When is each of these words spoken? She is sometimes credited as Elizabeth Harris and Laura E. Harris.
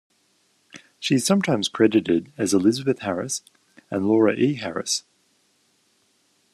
She 0.99 1.13
is 1.13 1.25
sometimes 1.27 1.67
credited 1.69 2.31
as 2.35 2.55
Elizabeth 2.55 3.01
Harris 3.01 3.43
and 3.91 4.07
Laura 4.07 4.33
E. 4.33 4.55
Harris. 4.55 5.03